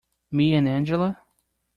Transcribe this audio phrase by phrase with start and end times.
[0.31, 1.21] Me and Angela?